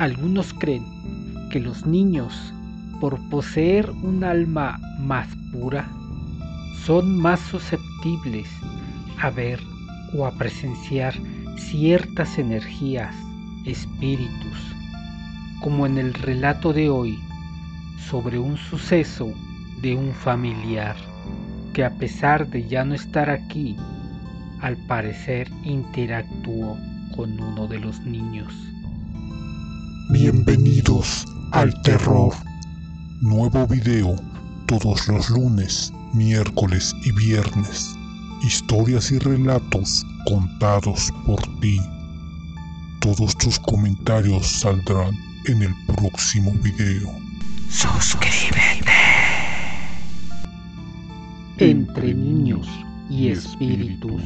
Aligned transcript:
Algunos 0.00 0.54
creen 0.54 0.86
que 1.50 1.60
los 1.60 1.84
niños, 1.84 2.32
por 3.02 3.18
poseer 3.28 3.90
un 3.90 4.24
alma 4.24 4.80
más 4.98 5.28
pura, 5.52 5.86
son 6.86 7.18
más 7.20 7.38
susceptibles 7.38 8.48
a 9.20 9.28
ver 9.28 9.60
o 10.16 10.24
a 10.24 10.32
presenciar 10.38 11.12
ciertas 11.58 12.38
energías, 12.38 13.14
espíritus, 13.66 14.74
como 15.60 15.84
en 15.84 15.98
el 15.98 16.14
relato 16.14 16.72
de 16.72 16.88
hoy 16.88 17.18
sobre 18.08 18.38
un 18.38 18.56
suceso 18.56 19.30
de 19.82 19.96
un 19.96 20.14
familiar 20.14 20.96
que 21.74 21.84
a 21.84 21.90
pesar 21.90 22.48
de 22.48 22.66
ya 22.66 22.86
no 22.86 22.94
estar 22.94 23.28
aquí, 23.28 23.76
al 24.62 24.78
parecer 24.86 25.50
interactuó 25.62 26.78
con 27.14 27.38
uno 27.38 27.66
de 27.66 27.80
los 27.80 28.00
niños. 28.00 28.54
Bienvenidos 30.12 31.24
al 31.52 31.72
terror. 31.82 32.34
Nuevo 33.20 33.64
video 33.68 34.16
todos 34.66 35.06
los 35.06 35.30
lunes, 35.30 35.92
miércoles 36.14 36.92
y 37.04 37.12
viernes. 37.12 37.94
Historias 38.42 39.12
y 39.12 39.20
relatos 39.20 40.04
contados 40.26 41.12
por 41.24 41.40
ti. 41.60 41.80
Todos 43.00 43.38
tus 43.38 43.60
comentarios 43.60 44.48
saldrán 44.48 45.14
en 45.46 45.62
el 45.62 45.74
próximo 45.86 46.50
video. 46.54 47.08
Suscríbete. 47.68 48.90
Entre 51.58 52.12
niños 52.14 52.66
y 53.08 53.28
espíritus. 53.28 54.22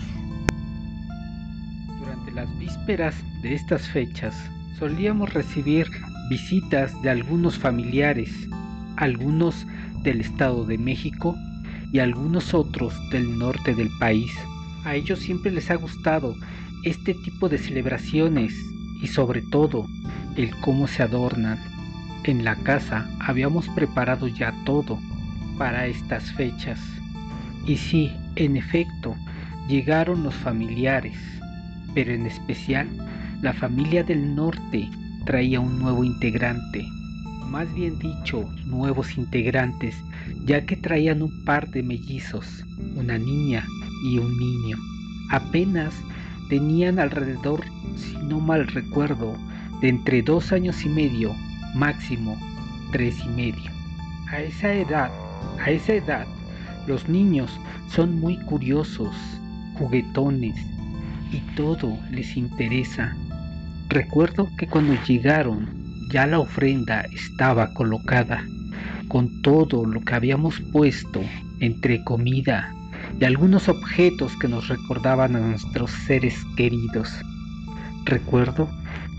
Durante 1.99 2.33
las 2.33 2.59
vísperas 2.59 3.15
de 3.43 3.55
estas 3.55 3.87
fechas 3.89 4.35
solíamos 4.79 5.33
recibir 5.33 5.91
visitas 6.29 7.01
de 7.03 7.11
algunos 7.11 7.59
familiares, 7.59 8.31
algunos 8.97 9.67
del 10.03 10.21
Estado 10.21 10.65
de 10.65 10.79
México 10.79 11.37
y 11.93 12.01
algunos 12.01 12.55
otros 12.55 12.95
del 13.11 13.39
norte 13.39 13.75
del 13.75 13.91
país. 13.99 14.33
A 14.85 14.95
ellos 14.95 15.21
siempre 15.21 15.51
les 15.51 15.71
ha 15.71 15.77
gustado 15.77 16.35
este 16.85 17.15
tipo 17.15 17.49
de 17.49 17.59
celebraciones 17.59 18.55
y 19.01 19.07
sobre 19.07 19.43
todo 19.43 19.87
el 20.37 20.51
cómo 20.61 20.87
se 20.87 21.03
adornan. 21.03 21.59
En 22.25 22.45
la 22.45 22.57
casa 22.57 23.09
habíamos 23.21 23.69
preparado 23.71 24.29
ya 24.29 24.53
todo 24.65 24.99
para 25.59 25.87
estas 25.87 26.33
fechas. 26.33 26.81
Y 27.67 27.77
sí, 27.77 28.13
en 28.37 28.57
efecto, 28.57 29.15
llegaron 29.69 30.23
los 30.23 30.35
familiares, 30.35 31.17
pero 31.95 32.13
en 32.13 32.27
especial 32.27 32.89
la 33.45 33.53
familia 33.53 34.03
del 34.03 34.35
norte 34.35 34.89
traía 35.27 35.61
un 35.61 35.79
nuevo 35.79 36.03
integrante, 36.03 36.83
más 37.51 37.73
bien 37.75 37.99
dicho, 37.99 38.49
nuevos 38.65 39.19
integrantes, 39.19 39.95
ya 40.47 40.65
que 40.65 40.79
traían 40.79 41.21
un 41.21 41.45
par 41.45 41.69
de 41.69 41.83
mellizos, 41.83 42.65
una 42.97 43.19
niña 43.19 43.67
y 44.07 44.17
un 44.17 44.35
niño. 44.39 44.79
Apenas 45.31 45.95
tenían 46.49 46.99
alrededor, 46.99 47.61
si 47.97 48.17
no 48.17 48.41
mal 48.41 48.67
recuerdo, 48.67 49.37
de 49.83 49.91
entre 49.91 50.23
dos 50.23 50.51
años 50.51 50.83
y 50.87 50.89
medio, 50.89 51.35
máximo 51.75 52.39
tres 52.93 53.15
y 53.27 53.29
medio. 53.29 53.71
A 54.33 54.41
esa 54.41 54.73
edad, 54.73 55.11
a 55.63 55.71
esa 55.71 55.93
edad, 55.93 56.27
los 56.87 57.07
niños 57.11 57.61
son 57.89 58.19
muy 58.21 58.39
curiosos, 58.39 59.15
juguetones 59.75 60.57
y 61.31 61.41
todo 61.57 61.99
les 62.11 62.39
interesa. 62.39 63.15
Recuerdo 63.95 64.49
que 64.59 64.67
cuando 64.67 65.01
llegaron 65.05 65.69
ya 66.11 66.27
la 66.27 66.41
ofrenda 66.41 67.03
estaba 67.13 67.73
colocada 67.75 68.45
con 69.07 69.41
todo 69.41 69.87
lo 69.87 70.01
que 70.01 70.17
habíamos 70.17 70.61
puesto 70.73 71.21
entre 71.61 72.03
comida 72.03 72.75
y 73.21 73.25
algunos 73.25 73.69
objetos 73.69 74.37
que 74.39 74.49
nos 74.49 74.67
recordaban 74.67 75.37
a 75.37 75.39
nuestros 75.39 75.93
seres 75.93 76.35
queridos. 76.57 77.09
Recuerdo 78.05 78.69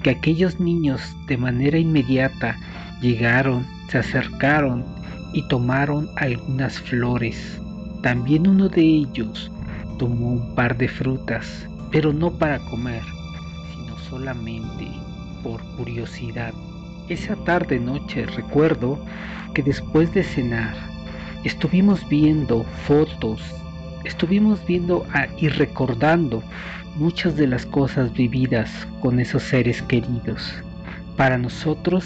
que 0.04 0.10
aquellos 0.10 0.60
niños 0.60 1.00
de 1.28 1.38
manera 1.38 1.78
inmediata 1.78 2.58
llegaron, 3.02 3.66
se 3.88 4.00
acercaron 4.00 4.84
y 5.32 5.48
tomaron 5.48 6.10
algunas 6.18 6.82
flores. 6.82 7.62
También 8.04 8.46
uno 8.46 8.68
de 8.68 8.82
ellos 8.82 9.50
tomó 10.00 10.34
un 10.34 10.54
par 10.54 10.76
de 10.76 10.90
frutas, 10.90 11.66
pero 11.94 12.12
no 12.12 12.30
para 12.30 12.60
comer, 12.70 13.04
solamente 14.10 14.88
por 15.44 15.62
curiosidad. 15.78 16.54
Esa 17.10 17.36
tarde 17.36 17.80
noche 17.80 18.26
recuerdo 18.26 19.00
que 19.54 19.62
después 19.62 20.14
de 20.14 20.24
cenar 20.24 20.76
estuvimos 21.44 22.08
viendo 22.10 22.64
fotos, 22.88 23.42
estuvimos 24.04 24.66
viendo 24.66 25.06
y 25.38 25.50
recordando 25.50 26.44
muchas 26.96 27.36
de 27.36 27.48
las 27.48 27.66
cosas 27.66 28.12
vividas 28.14 28.88
con 29.02 29.20
esos 29.20 29.44
seres 29.44 29.82
queridos. 29.84 30.54
Para 31.18 31.38
nosotros 31.38 32.06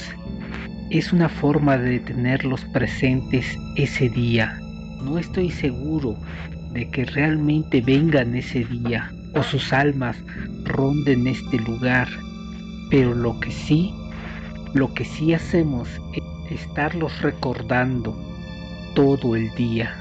es 0.89 1.13
una 1.13 1.29
forma 1.29 1.77
de 1.77 1.99
tenerlos 1.99 2.65
presentes 2.73 3.57
ese 3.75 4.09
día. 4.09 4.59
No 5.03 5.17
estoy 5.17 5.49
seguro 5.49 6.17
de 6.73 6.89
que 6.89 7.05
realmente 7.05 7.81
vengan 7.81 8.35
ese 8.35 8.65
día 8.65 9.11
o 9.33 9.43
sus 9.43 9.71
almas 9.73 10.17
ronden 10.63 11.27
este 11.27 11.57
lugar, 11.59 12.07
pero 12.89 13.13
lo 13.13 13.39
que 13.39 13.51
sí, 13.51 13.93
lo 14.73 14.93
que 14.93 15.05
sí 15.05 15.33
hacemos 15.33 15.89
es 16.13 16.61
estarlos 16.61 17.21
recordando 17.21 18.17
todo 18.95 19.35
el 19.35 19.53
día, 19.55 19.95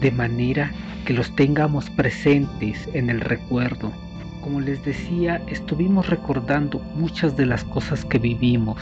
de 0.00 0.10
manera 0.10 0.72
que 1.04 1.12
los 1.12 1.34
tengamos 1.36 1.90
presentes 1.90 2.88
en 2.94 3.10
el 3.10 3.20
recuerdo. 3.20 3.92
Como 4.40 4.60
les 4.60 4.84
decía, 4.84 5.40
estuvimos 5.48 6.08
recordando 6.08 6.80
muchas 6.96 7.36
de 7.36 7.46
las 7.46 7.64
cosas 7.64 8.04
que 8.04 8.18
vivimos, 8.18 8.78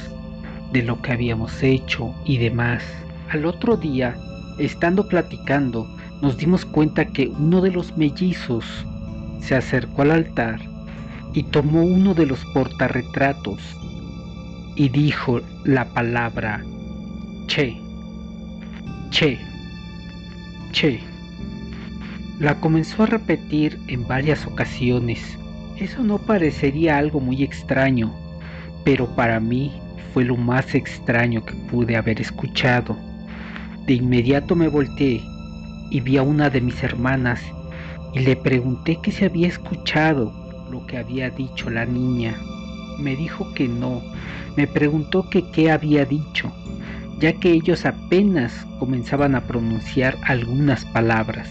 de 0.73 0.83
lo 0.83 1.01
que 1.03 1.13
habíamos 1.13 1.63
hecho 1.63 2.15
y 2.25 2.39
demás. 2.39 2.83
Al 3.31 3.45
otro 3.45 3.77
día, 3.77 4.17
estando 4.59 5.07
platicando, 5.07 5.87
nos 6.23 6.37
dimos 6.37 6.65
cuenta 6.65 7.05
que 7.07 7.29
uno 7.29 7.61
de 7.61 7.71
los 7.71 7.97
mellizos 7.97 8.65
se 9.41 9.57
acercó 9.57 10.03
al 10.03 10.11
altar 10.13 10.61
y 11.33 11.45
tomó 11.45 11.83
uno 11.83 12.15
de 12.15 12.27
los 12.27 12.45
portarretratos 12.47 13.61
y 14.77 14.89
dijo 14.89 15.41
la 15.65 15.85
palabra 15.87 16.63
Che, 17.47 17.77
Che, 19.11 19.39
Che. 20.73 21.01
La 22.39 22.59
comenzó 22.61 23.03
a 23.03 23.07
repetir 23.07 23.79
en 23.89 24.07
varias 24.07 24.47
ocasiones. 24.47 25.21
Eso 25.77 26.03
no 26.03 26.19
parecería 26.19 26.97
algo 26.97 27.21
muy 27.21 27.43
extraño, 27.43 28.15
pero 28.85 29.07
para 29.15 29.41
mí 29.41 29.73
fue 30.15 30.25
lo 30.25 30.37
más 30.37 30.75
extraño 30.75 31.45
que 31.45 31.55
pude 31.71 31.97
haber 31.97 32.21
escuchado. 32.21 32.97
De 33.87 33.95
inmediato 33.95 34.55
me 34.55 34.69
volteé 34.69 35.21
y 35.91 36.01
vi 36.01 36.17
a 36.17 36.23
una 36.23 36.49
de 36.49 36.61
mis 36.61 36.83
hermanas 36.83 37.41
y 38.15 38.21
le 38.21 38.37
pregunté 38.37 38.99
que 39.03 39.13
si 39.13 39.25
había 39.25 39.49
escuchado 39.49 40.33
lo 40.71 40.87
que 40.87 40.99
había 40.99 41.31
dicho 41.31 41.71
la 41.71 41.85
niña. 41.85 42.37
Me 42.99 43.17
dijo 43.17 43.53
que 43.55 43.69
no. 43.69 44.03
Me 44.57 44.67
preguntó 44.67 45.29
que 45.29 45.51
qué 45.51 45.71
había 45.71 46.05
dicho, 46.05 46.53
ya 47.19 47.33
que 47.33 47.53
ellos 47.53 47.87
apenas 47.87 48.67
comenzaban 48.79 49.35
a 49.35 49.43
pronunciar 49.43 50.17
algunas 50.23 50.85
palabras. 50.87 51.49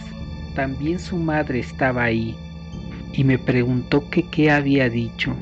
También 0.56 1.00
su 1.00 1.18
madre 1.18 1.60
estaba 1.60 2.04
ahí 2.04 2.36
y 3.14 3.24
me 3.24 3.38
preguntó 3.38 4.10
que 4.10 4.24
qué 4.24 4.52
había 4.52 4.90
dicho. 4.90 5.36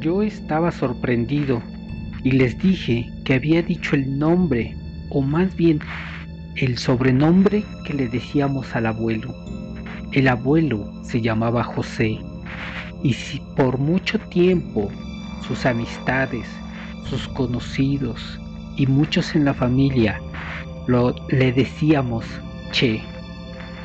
Yo 0.00 0.22
estaba 0.22 0.70
sorprendido 0.70 1.62
y 2.22 2.32
les 2.32 2.58
dije 2.58 3.10
que 3.24 3.34
había 3.34 3.62
dicho 3.62 3.96
el 3.96 4.18
nombre, 4.18 4.76
o 5.10 5.20
más 5.22 5.54
bien 5.56 5.80
el 6.56 6.78
sobrenombre 6.78 7.64
que 7.84 7.94
le 7.94 8.08
decíamos 8.08 8.74
al 8.74 8.86
abuelo. 8.86 9.34
El 10.12 10.26
abuelo 10.26 10.90
se 11.04 11.20
llamaba 11.20 11.62
José 11.62 12.18
y 13.02 13.12
si 13.12 13.40
por 13.56 13.78
mucho 13.78 14.18
tiempo 14.18 14.90
sus 15.46 15.64
amistades, 15.64 16.48
sus 17.04 17.28
conocidos 17.28 18.40
y 18.76 18.88
muchos 18.88 19.36
en 19.36 19.44
la 19.44 19.54
familia 19.54 20.20
lo, 20.88 21.14
le 21.28 21.52
decíamos 21.52 22.24
Che, 22.72 23.00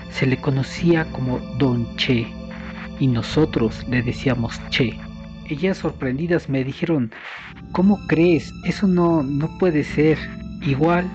se 0.10 0.26
le 0.26 0.38
conocía 0.38 1.06
como 1.12 1.38
Don 1.60 1.96
Che 1.96 2.28
y 3.00 3.06
nosotros 3.06 3.86
le 3.88 4.02
decíamos 4.02 4.60
Che. 4.70 4.98
Ellas 5.48 5.78
sorprendidas 5.78 6.50
me 6.50 6.64
dijeron, 6.64 7.12
¿cómo 7.72 8.00
crees? 8.08 8.52
Eso 8.64 8.88
no, 8.88 9.22
no 9.22 9.60
puede 9.60 9.84
ser. 9.84 10.18
Igual, 10.64 11.08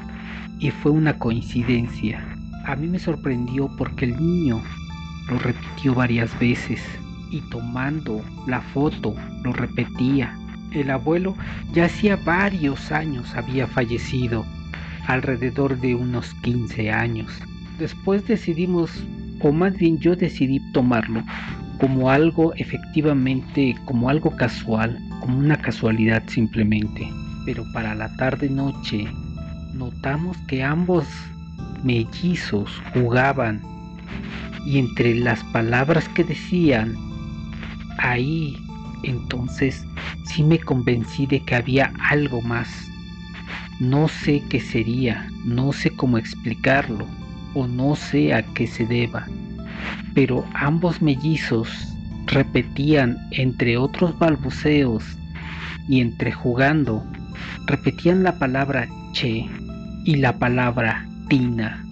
y 0.61 0.71
fue 0.71 0.93
una 0.93 1.19
coincidencia. 1.19 2.25
A 2.65 2.77
mí 2.77 2.87
me 2.87 3.01
sorprendió 3.01 3.69
porque 3.77 4.05
el 4.05 4.17
niño 4.17 4.63
lo 5.31 5.39
repitió 5.39 5.95
varias 5.95 6.37
veces 6.39 6.81
y 7.31 7.41
tomando 7.51 8.23
la 8.47 8.61
foto 8.61 9.15
lo 9.45 9.53
repetía. 9.53 10.37
El 10.73 10.91
abuelo 10.91 11.35
ya 11.73 11.87
hacía 11.87 12.17
varios 12.17 12.93
años 12.93 13.35
había 13.35 13.67
fallecido, 13.67 14.45
alrededor 15.07 15.81
de 15.81 15.95
unos 15.95 16.35
15 16.43 16.91
años. 16.91 17.33
Después 17.79 18.27
decidimos, 18.27 18.91
o 19.41 19.53
más 19.53 19.77
bien 19.77 19.99
yo 19.99 20.15
decidí 20.15 20.61
tomarlo 20.73 21.23
como 21.81 22.11
algo 22.11 22.53
efectivamente, 22.57 23.75
como 23.87 24.11
algo 24.11 24.37
casual, 24.37 24.99
como 25.21 25.39
una 25.39 25.57
casualidad 25.57 26.23
simplemente. 26.27 27.09
Pero 27.47 27.65
para 27.73 27.95
la 27.95 28.15
tarde-noche 28.17 29.07
notamos 29.73 30.37
que 30.47 30.63
ambos 30.63 31.07
mellizos 31.83 32.71
jugaban 32.93 33.63
y 34.67 34.79
entre 34.79 35.15
las 35.15 35.43
palabras 35.45 36.09
que 36.11 36.25
decían, 36.25 36.97
ahí 37.99 38.57
entonces 39.03 39.85
sí 40.25 40.43
me 40.43 40.59
convencí 40.59 41.27
de 41.27 41.41
que 41.41 41.55
había 41.55 41.93
algo 42.09 42.43
más. 42.43 42.69
No 43.79 44.09
sé 44.09 44.43
qué 44.51 44.61
sería, 44.61 45.27
no 45.45 45.73
sé 45.73 45.91
cómo 45.91 46.19
explicarlo 46.19 47.07
o 47.55 47.67
no 47.67 47.97
sé 47.97 48.35
a 48.35 48.43
qué 48.43 48.67
se 48.67 48.87
deba, 48.87 49.27
pero 50.15 50.45
ambos 50.55 51.01
mellizos 51.01 51.69
repetían 52.27 53.17
entre 53.33 53.77
otros 53.77 54.17
balbuceos 54.19 55.05
y 55.89 56.01
entre 56.01 56.31
jugando, 56.31 57.05
repetían 57.67 58.23
la 58.23 58.39
palabra 58.39 58.89
che 59.13 59.49
y 60.05 60.17
la 60.17 60.39
palabra 60.39 61.09
tina. 61.29 61.85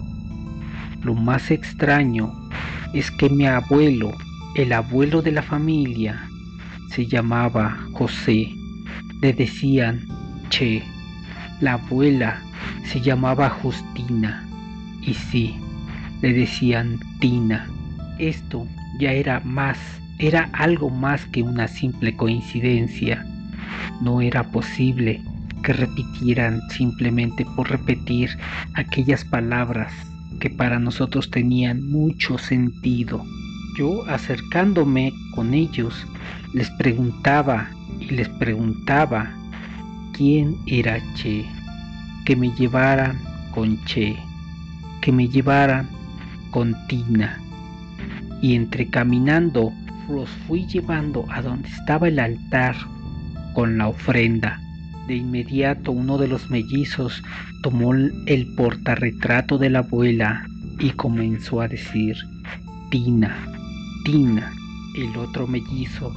Lo 1.01 1.15
más 1.15 1.51
extraño 1.51 2.38
es 2.93 3.11
que 3.11 3.29
mi 3.29 3.45
abuelo, 3.45 4.11
el 4.55 4.73
abuelo 4.73 5.21
de 5.21 5.31
la 5.31 5.43
familia, 5.43 6.27
se 6.89 7.05
llamaba 7.05 7.77
José. 7.93 8.49
Le 9.21 9.33
decían 9.33 10.07
Che. 10.49 10.83
La 11.61 11.73
abuela 11.73 12.41
se 12.85 12.99
llamaba 13.01 13.49
Justina. 13.49 14.47
Y 15.01 15.13
sí, 15.13 15.55
le 16.21 16.33
decían 16.33 16.99
Tina. 17.19 17.67
Esto 18.17 18.65
ya 18.99 19.11
era 19.11 19.39
más, 19.41 19.77
era 20.17 20.49
algo 20.53 20.89
más 20.89 21.25
que 21.27 21.43
una 21.43 21.67
simple 21.67 22.15
coincidencia. 22.15 23.23
No 24.01 24.21
era 24.21 24.43
posible 24.43 25.21
que 25.63 25.73
repitieran 25.73 26.61
simplemente 26.69 27.45
por 27.55 27.69
repetir 27.69 28.29
aquellas 28.73 29.23
palabras 29.25 29.91
que 30.39 30.49
para 30.49 30.79
nosotros 30.79 31.29
tenían 31.29 31.87
mucho 31.87 32.37
sentido. 32.37 33.25
Yo 33.77 34.05
acercándome 34.07 35.13
con 35.35 35.53
ellos 35.53 36.07
les 36.53 36.69
preguntaba 36.71 37.69
y 37.99 38.11
les 38.11 38.29
preguntaba 38.29 39.31
quién 40.13 40.55
era 40.65 40.99
Che, 41.15 41.45
que 42.25 42.35
me 42.35 42.51
llevaran 42.55 43.19
con 43.53 43.83
Che, 43.85 44.17
que 45.01 45.11
me 45.11 45.27
llevaran 45.27 45.87
con 46.51 46.75
Tina. 46.87 47.39
Y 48.41 48.55
entre 48.55 48.89
caminando 48.89 49.71
los 50.09 50.29
fui 50.47 50.65
llevando 50.65 51.25
a 51.29 51.41
donde 51.41 51.69
estaba 51.69 52.07
el 52.07 52.19
altar 52.19 52.75
con 53.53 53.77
la 53.77 53.87
ofrenda. 53.89 54.59
De 55.09 55.15
inmediato 55.15 55.91
uno 55.91 56.19
de 56.19 56.27
los 56.27 56.51
mellizos 56.51 57.23
tomó 57.63 57.95
el 57.95 58.53
portarretrato 58.55 59.57
de 59.57 59.71
la 59.71 59.79
abuela 59.79 60.45
y 60.77 60.91
comenzó 60.91 61.61
a 61.61 61.67
decir, 61.67 62.15
Tina, 62.91 63.35
Tina. 64.05 64.53
El 64.95 65.17
otro 65.17 65.47
mellizo 65.47 66.15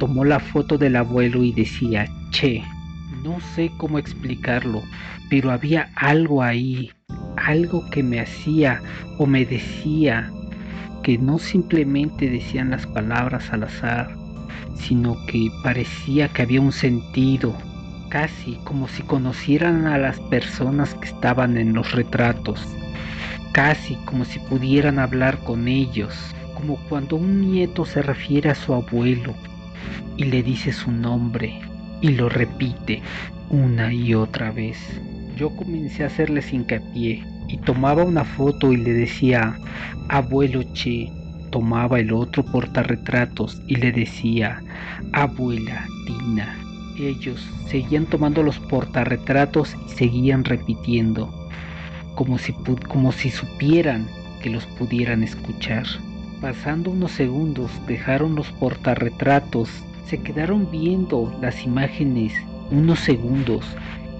tomó 0.00 0.24
la 0.24 0.40
foto 0.40 0.76
del 0.76 0.96
abuelo 0.96 1.44
y 1.44 1.52
decía, 1.52 2.08
che, 2.30 2.64
no 3.22 3.38
sé 3.54 3.70
cómo 3.76 4.00
explicarlo, 4.00 4.82
pero 5.30 5.52
había 5.52 5.92
algo 5.94 6.42
ahí, 6.42 6.90
algo 7.36 7.88
que 7.90 8.02
me 8.02 8.18
hacía 8.18 8.82
o 9.18 9.26
me 9.26 9.46
decía 9.46 10.32
que 11.04 11.16
no 11.16 11.38
simplemente 11.38 12.28
decían 12.28 12.70
las 12.70 12.88
palabras 12.88 13.52
al 13.52 13.62
azar, 13.62 14.12
sino 14.74 15.16
que 15.26 15.48
parecía 15.62 16.26
que 16.26 16.42
había 16.42 16.60
un 16.60 16.72
sentido, 16.72 17.56
casi 18.12 18.56
como 18.64 18.88
si 18.88 19.02
conocieran 19.02 19.86
a 19.86 19.96
las 19.96 20.20
personas 20.20 20.92
que 20.96 21.08
estaban 21.08 21.56
en 21.56 21.72
los 21.72 21.92
retratos, 21.92 22.62
casi 23.52 23.94
como 24.04 24.26
si 24.26 24.38
pudieran 24.38 24.98
hablar 24.98 25.38
con 25.38 25.66
ellos, 25.66 26.14
como 26.52 26.76
cuando 26.90 27.16
un 27.16 27.40
nieto 27.40 27.86
se 27.86 28.02
refiere 28.02 28.50
a 28.50 28.54
su 28.54 28.74
abuelo 28.74 29.32
y 30.18 30.24
le 30.24 30.42
dice 30.42 30.74
su 30.74 30.92
nombre 30.92 31.58
y 32.02 32.10
lo 32.10 32.28
repite 32.28 33.00
una 33.48 33.94
y 33.94 34.12
otra 34.12 34.52
vez. 34.52 34.76
Yo 35.34 35.48
comencé 35.56 36.02
a 36.04 36.08
hacerles 36.08 36.52
hincapié 36.52 37.24
y 37.48 37.56
tomaba 37.64 38.04
una 38.04 38.24
foto 38.24 38.74
y 38.74 38.76
le 38.76 38.92
decía, 38.92 39.56
abuelo 40.10 40.62
Che, 40.74 41.10
tomaba 41.50 41.98
el 41.98 42.12
otro 42.12 42.44
portarretratos 42.44 43.62
y 43.68 43.76
le 43.76 43.90
decía, 43.90 44.62
abuela 45.14 45.86
Tina 46.06 46.61
ellos 47.08 47.46
seguían 47.66 48.06
tomando 48.06 48.42
los 48.42 48.58
portarretratos 48.58 49.76
y 49.86 49.90
seguían 49.90 50.44
repitiendo, 50.44 51.32
como 52.14 52.38
si, 52.38 52.52
como 52.88 53.12
si 53.12 53.30
supieran 53.30 54.08
que 54.42 54.50
los 54.50 54.66
pudieran 54.66 55.22
escuchar. 55.22 55.86
Pasando 56.40 56.90
unos 56.90 57.12
segundos 57.12 57.70
dejaron 57.86 58.34
los 58.34 58.50
portarretratos, 58.52 59.68
se 60.06 60.18
quedaron 60.18 60.70
viendo 60.70 61.32
las 61.40 61.64
imágenes 61.64 62.32
unos 62.70 62.98
segundos 63.00 63.64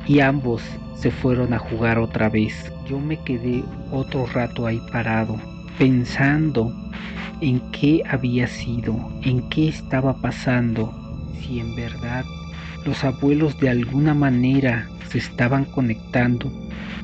y 0.06 0.20
ambos 0.20 0.62
se 0.94 1.10
fueron 1.10 1.52
a 1.52 1.58
jugar 1.58 1.98
otra 1.98 2.28
vez. 2.28 2.72
Yo 2.88 2.98
me 3.00 3.18
quedé 3.18 3.64
otro 3.90 4.26
rato 4.26 4.66
ahí 4.66 4.80
parado, 4.92 5.36
pensando 5.78 6.72
en 7.40 7.60
qué 7.72 8.02
había 8.08 8.46
sido, 8.46 8.96
en 9.22 9.48
qué 9.48 9.68
estaba 9.68 10.14
pasando, 10.14 11.01
si 11.40 11.60
en 11.60 11.74
verdad 11.74 12.24
los 12.84 13.04
abuelos 13.04 13.58
de 13.58 13.70
alguna 13.70 14.14
manera 14.14 14.88
se 15.08 15.18
estaban 15.18 15.64
conectando 15.64 16.50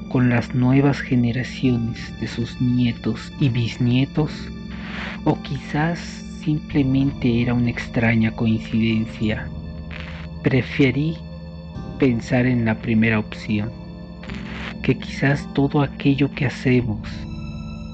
con 0.09 0.29
las 0.29 0.55
nuevas 0.55 1.01
generaciones 1.01 2.19
de 2.21 2.27
sus 2.27 2.61
nietos 2.61 3.33
y 3.41 3.49
bisnietos, 3.51 4.33
o 5.25 5.41
quizás 5.43 5.99
simplemente 6.43 7.43
era 7.43 7.55
una 7.55 7.71
extraña 7.71 8.31
coincidencia. 8.33 9.47
Preferí 10.43 11.17
pensar 11.99 12.47
en 12.47 12.65
la 12.65 12.75
primera 12.77 13.19
opción, 13.19 13.71
que 14.83 14.97
quizás 14.97 15.47
todo 15.53 15.83
aquello 15.83 16.31
que 16.33 16.47
hacemos 16.47 17.07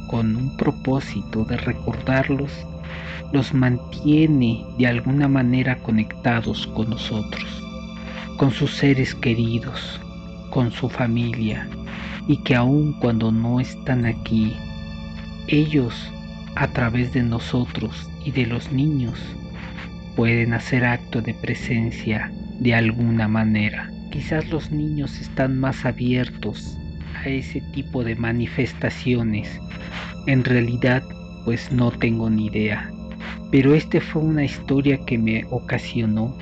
con 0.08 0.36
un 0.36 0.56
propósito 0.56 1.44
de 1.44 1.56
recordarlos 1.56 2.52
los 3.34 3.52
mantiene 3.52 4.64
de 4.78 4.86
alguna 4.86 5.28
manera 5.28 5.76
conectados 5.82 6.66
con 6.68 6.88
nosotros 6.88 7.64
con 8.36 8.50
sus 8.50 8.72
seres 8.74 9.14
queridos, 9.14 10.00
con 10.50 10.72
su 10.72 10.88
familia, 10.88 11.68
y 12.26 12.38
que 12.38 12.54
aun 12.54 12.94
cuando 12.94 13.30
no 13.30 13.60
están 13.60 14.06
aquí, 14.06 14.56
ellos, 15.46 15.94
a 16.56 16.68
través 16.68 17.12
de 17.12 17.22
nosotros 17.22 18.08
y 18.24 18.30
de 18.30 18.46
los 18.46 18.72
niños, 18.72 19.18
pueden 20.16 20.52
hacer 20.52 20.84
acto 20.84 21.20
de 21.20 21.34
presencia 21.34 22.30
de 22.60 22.74
alguna 22.74 23.28
manera. 23.28 23.90
Quizás 24.10 24.48
los 24.48 24.70
niños 24.70 25.20
están 25.20 25.58
más 25.58 25.84
abiertos 25.84 26.76
a 27.16 27.28
ese 27.28 27.60
tipo 27.72 28.04
de 28.04 28.14
manifestaciones. 28.14 29.60
En 30.26 30.44
realidad, 30.44 31.02
pues 31.44 31.70
no 31.72 31.90
tengo 31.90 32.30
ni 32.30 32.46
idea. 32.46 32.93
Pero 33.50 33.74
esta 33.74 34.00
fue 34.00 34.22
una 34.22 34.44
historia 34.44 34.98
que 35.04 35.18
me 35.18 35.46
ocasionó 35.50 36.34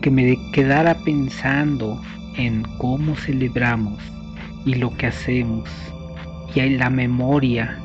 que 0.00 0.10
me 0.10 0.36
quedara 0.52 0.94
pensando 0.94 2.00
en 2.36 2.62
cómo 2.78 3.16
celebramos 3.16 3.98
y 4.64 4.74
lo 4.74 4.96
que 4.96 5.06
hacemos 5.06 5.68
y 6.54 6.60
en 6.60 6.78
la 6.78 6.90
memoria, 6.90 7.78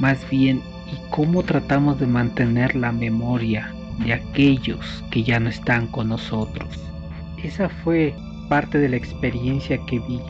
más 0.00 0.28
bien, 0.28 0.60
y 0.92 1.10
cómo 1.10 1.42
tratamos 1.42 1.98
de 2.00 2.06
mantener 2.06 2.74
la 2.74 2.92
memoria 2.92 3.72
de 4.04 4.14
aquellos 4.14 5.04
que 5.10 5.22
ya 5.22 5.38
no 5.38 5.48
están 5.48 5.86
con 5.86 6.08
nosotros. 6.08 6.68
Esa 7.42 7.68
fue 7.68 8.14
parte 8.48 8.78
de 8.78 8.88
la 8.88 8.96
experiencia 8.96 9.78
que 9.86 10.00
vi 10.00 10.20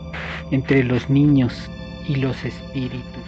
entre 0.50 0.84
los 0.84 1.08
niños 1.08 1.70
y 2.06 2.16
los 2.16 2.44
espíritus. 2.44 3.23